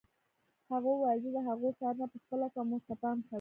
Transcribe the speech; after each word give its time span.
هغه 0.69 0.89
وویل 0.93 1.19
زه 1.23 1.29
د 1.35 1.37
هغو 1.47 1.67
څارنه 1.79 2.05
پخپله 2.13 2.47
کوم 2.53 2.67
او 2.69 2.73
ورته 2.75 2.93
پام 3.01 3.17
کوم. 3.23 3.29